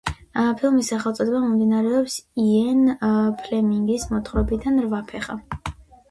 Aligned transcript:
ფილმის 0.59 0.87
სახელწოდება 0.91 1.41
მომდინარეობს 1.41 2.15
იენ 2.43 2.81
ფლემინგის 3.41 4.07
მოთხრობიდან 4.13 4.81
„რვაფეხა“. 4.87 5.37